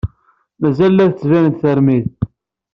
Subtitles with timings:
[0.61, 2.09] Mazal la d-tettbaned teṛmid.